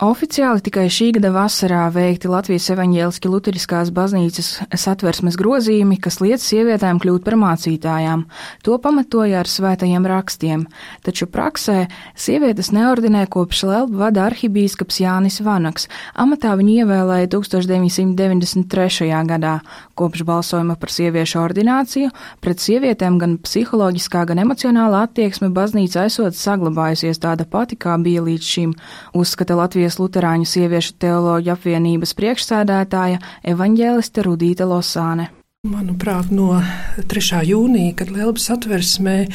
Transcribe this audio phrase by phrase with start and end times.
[0.00, 4.46] Oficiāli tikai šī gada vasarā veikti Latvijas evaņģēliski luteriskās baznīcas
[4.80, 8.22] satversmes grozījumi, kas liec sievietēm kļūt par mācītājām.
[8.64, 10.62] To pamatoja ar svētajiem rakstiem,
[11.04, 11.82] taču praksē
[12.16, 15.84] sievietes neordinē kopš Lelba vada arhibīskaps Jānis Vanaks.
[16.16, 19.10] Amatā viņu ievēlēja 1993.
[19.28, 19.58] gadā.
[20.00, 22.08] Kopš balsojuma par sieviešu ordināciju
[22.40, 28.50] pret sievietēm gan psiholoģiskā, gan emocionālā attieksme baznīca esot saglabājusies tāda pati, kā bija līdz
[28.56, 28.74] šim,
[29.12, 33.18] uzskata Latvijas Latvijas Lutāņu sieviešu teoloģu apvienības priekšsēdētāja
[33.50, 35.30] evaņģēliste Rudīta Losāne.
[35.66, 36.62] Manuprāt, no
[37.10, 37.42] 3.
[37.48, 39.26] jūnija, kad Lielpas atversmē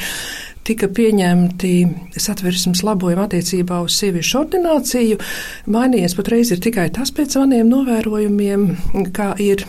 [0.66, 1.74] tika pieņemti
[2.16, 5.20] satversmes labojumi attiecībā uz sieviešu ordināciju,
[5.68, 8.66] mainījies patreiz ir tikai tas pēc maniem novērojumiem,
[9.14, 9.66] kā ir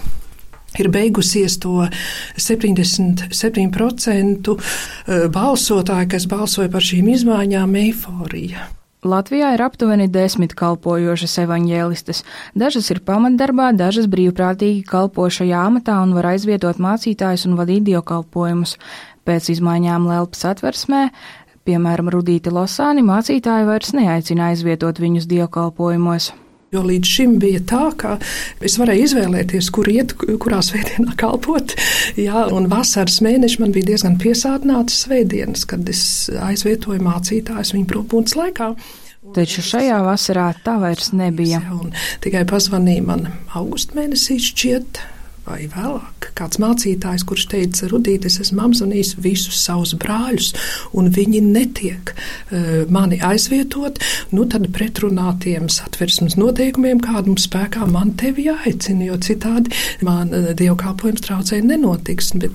[0.76, 1.88] ir beigusies to
[2.36, 4.58] 77% eh,
[5.32, 8.68] balsotāju, kas balsoja par šīm izmaiņām, eiforija.
[9.08, 12.22] Latvijā ir aptuveni desmit kalpojošas evaņģēlistes.
[12.58, 18.76] Dažas ir pamatdarbā, dažas brīvprātīgi kalpo šajā amatā un var aizvietot mācītājus un vadīt dievkalpojumus.
[19.26, 21.08] Pēc izmaiņām Lelpas atversmē,
[21.66, 26.32] piemēram, Rudīti Losāni, mācītāji vairs neaicina aizvietot viņus dievkalpojumos.
[26.74, 28.16] Jo līdz šim bija tā, ka
[28.66, 31.76] es varēju izvēlēties, kur iet, kurā svētdienā kalpot.
[32.18, 36.02] Jā, un vasaras mēneši man bija diezgan piesātināts svētdienas, kad es
[36.48, 38.72] aizvietoju mācītājus viņa brūpūnas laikā.
[39.34, 41.62] Taču šajā vasarā tā vairs nebija.
[41.74, 41.94] Un
[42.24, 43.28] tikai pazvanīja man
[43.58, 45.00] augusta mēnesī šķiet,
[45.46, 50.52] vai vēlāk kāds mācītājs, kurš teica, Rudīt, es esmu apzvanījis visus savus brāļus,
[50.98, 52.12] un viņi netiek
[52.92, 53.98] mani aizvietot,
[54.36, 59.74] nu tad pretrunā tiem satversmes noteikumiem, kāda mums spēkā man tevi jāaicina, jo citādi
[60.06, 62.34] man uh, dievkalpojums traucē nenotiks.
[62.38, 62.54] Bet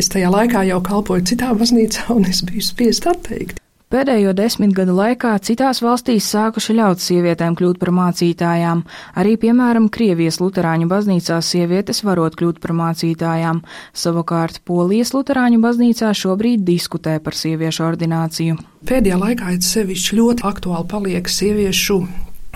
[0.00, 3.61] es tajā laikā jau kalpoju citā baznīcā, un es biju spiest atteikt.
[3.92, 8.80] Pēdējo desmit gadu laikā citās valstīs sākuši ļaut sievietēm kļūt par mācītājām.
[9.20, 13.60] Arī, piemēram, Krievijas luterāņu baznīcā sievietes varot kļūt par mācītājām.
[13.92, 18.56] Savukārt Polijas luterāņu baznīcā šobrīd diskutē par sieviešu ordināciju.
[18.88, 22.00] Pēdējā laikā it sevišķi ļoti aktuāli paliek sieviešu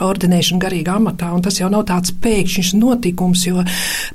[0.04, 3.64] ordinēšana garīgā amatā, un tas jau nav tāds pēkšņs notikums, jo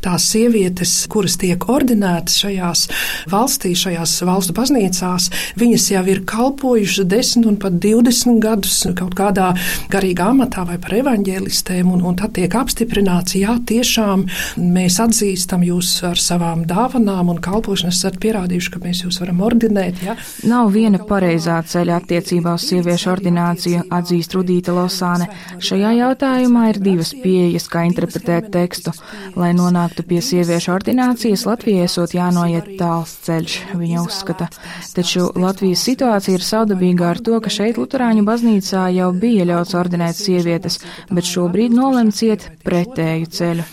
[0.03, 2.85] tās sievietes, kuras tiek ordinētas šajās
[3.31, 5.29] valstīs, šajās valstu baznīcās,
[5.61, 9.51] viņas jau ir kalpojušas 10 un pat 20 gadus kaut kādā
[9.91, 14.27] garīgā amatā vai par evaņģēlistēm, un, un tad tiek apstiprināts, jā, tiešām
[14.61, 20.01] mēs atzīstam jūs ar savām dāvanām un kalpošanu, esat pierādījuši, ka mēs jūs varam ordinēt.
[20.05, 20.15] Jā.
[20.49, 25.29] Nav viena pareizā ceļa attiecībā uz sieviešu ordināciju, atzīst Rudīta Losāne.
[25.71, 28.91] Šajā jautājumā ir divas pieejas, kā interpretēt tekstu.
[29.39, 34.49] Lai nonāktu pie sieviešu ordinācijas, Latvijai esot jānoiet tāls ceļš, viņa uzskata.
[34.91, 40.19] Taču Latvijas situācija ir saudabīga ar to, ka šeit Luterāņu baznīcā jau bija ļauts ordinēt
[40.19, 43.69] sievietes, bet šobrīd nolemts iet pretēju ceļu.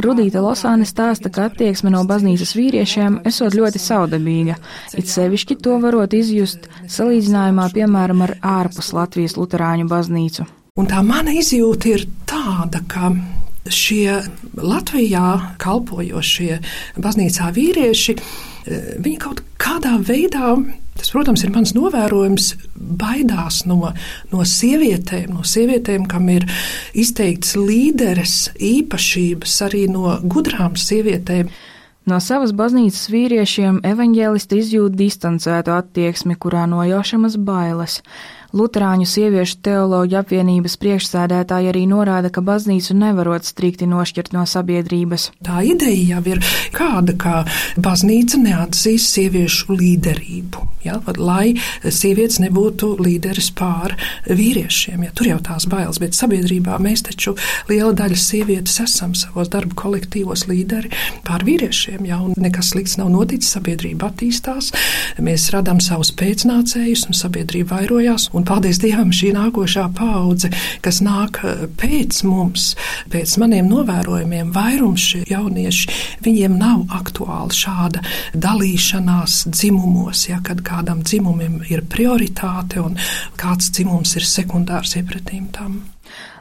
[0.00, 4.56] Rudīta Losāne stāsta, ka attieksme no baznīcas vīriešiem esot ļoti saudabīga,
[4.96, 10.48] it sevišķi to varot izjust salīdzinājumā, piemēram, ar ārpus Latvijas Luterāņu baznīcu.
[10.80, 13.10] Un tā mana izjūta ir tāda, ka
[13.68, 14.22] šie
[14.56, 16.54] Latvijā kalpojošie
[16.96, 20.54] baznīcā vīrieši, eh, viņi kaut kādā veidā,
[20.96, 23.92] tas, protams, ir mans novērojums, baidās no,
[24.32, 26.48] no sievietēm, no sievietēm, kam ir
[26.96, 31.52] izteikts līderes īpašības, arī no gudrām sievietēm.
[32.08, 38.00] No savas baznīcas vīriešiem evaņģēlisti izjūt distancētu attieksmi, kurā nojaušamas bailes.
[38.52, 45.30] Lutāņu sieviešu teoloģu apvienības priekšsēdētāji arī norāda, ka baznīcu nevarot strikti nošķirt no sabiedrības.
[45.40, 46.42] Tā ideja jau ir
[46.76, 47.34] kāda, ka
[47.80, 51.54] baznīca neatzīs sieviešu līderību, ja, lai
[51.88, 53.96] sievietes nebūtu līderis pār
[54.28, 55.06] vīriešiem.
[55.08, 57.32] Ja, tur jau tās bailes, bet sabiedrībā mēs taču
[57.72, 60.92] liela daļa sievietes esam savos darba kolektīvos līderi
[61.24, 64.74] pār vīriešiem, ja, un nekas slikts nav noticis, sabiedrība attīstās,
[65.24, 68.28] mēs radām savus pēcnācējus un sabiedrība vairojās.
[68.36, 70.48] Un Un paldies Dievam, šī nākošā paudze,
[70.82, 72.72] kas nāk eh, pēc mums,
[73.12, 75.94] pēc maniem novērojumiem, vairums šie jaunieši,
[76.26, 78.02] viņiem nav aktuāli šāda
[78.34, 82.98] dalīšanās dzimumos, ja kad kādam dzimumam ir prioritāte un
[83.38, 85.78] kāds dzimums ir sekundārs iepratīm tam.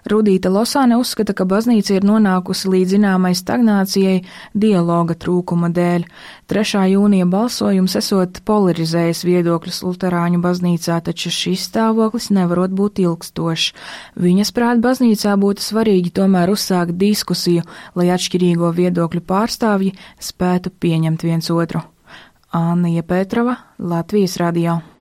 [0.10, 4.24] Rudīta Losāne uzskata, ka baznīca ir nonākusi līdz zināmai stagnācijai
[4.58, 6.08] dialoga trūkuma dēļ.
[6.50, 6.82] 3.
[6.96, 13.72] jūnija balsojums esot polarizējis viedokļus Luterāņu baznīcā, taču šis stāvoklis nevarot būt ilgstošs.
[14.18, 21.54] Viņas prāt baznīcā būtu svarīgi tomēr uzsākt diskusiju, lai atšķirīgo viedokļu pārstāvji spētu pieņemt viens
[21.54, 21.86] otru.
[22.52, 24.82] Anna Pētrava, Latvijas radio.